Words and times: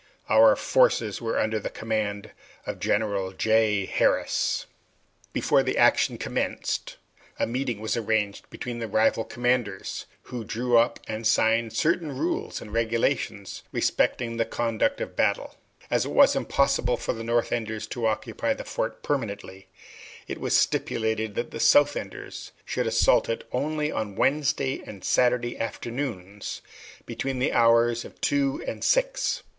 Our 0.29 0.55
forces 0.55 1.21
were 1.21 1.37
under 1.37 1.59
the 1.59 1.69
command 1.69 2.31
of 2.65 2.79
General 2.79 3.33
J. 3.33 3.85
Harris. 3.85 4.65
Before 5.31 5.61
the 5.61 5.77
action 5.77 6.17
commenced, 6.17 6.97
a 7.37 7.45
meeting 7.45 7.79
was 7.79 7.95
arranged 7.95 8.49
between 8.49 8.79
the 8.79 8.87
rival 8.87 9.23
commanders, 9.23 10.07
who 10.23 10.43
drew 10.43 10.75
up 10.75 10.99
and 11.07 11.27
signed 11.27 11.73
certain 11.73 12.17
rules 12.17 12.61
and 12.61 12.73
regulations 12.73 13.61
respecting 13.71 14.37
the 14.37 14.43
conduct 14.43 15.01
of 15.01 15.09
the 15.09 15.13
battle. 15.15 15.55
As 15.91 16.03
it 16.05 16.11
was 16.11 16.35
impossible 16.35 16.97
for 16.97 17.13
the 17.13 17.23
North 17.23 17.51
Enders 17.51 17.85
to 17.89 18.07
occupy 18.07 18.55
the 18.55 18.65
fort 18.65 19.03
permanently, 19.03 19.67
it 20.27 20.39
was 20.41 20.57
stipulated 20.57 21.35
that 21.35 21.51
the 21.51 21.59
South 21.59 21.95
Enders 21.95 22.53
should 22.65 22.87
assault 22.87 23.29
it 23.29 23.47
only 23.51 23.91
on 23.91 24.15
Wednesday 24.15 24.81
and 24.83 25.03
Saturday 25.03 25.59
afternoons 25.59 26.63
between 27.05 27.37
the 27.37 27.53
hours 27.53 28.03
of 28.03 28.19
two 28.19 28.63
and 28.67 28.83
six. 28.83 29.43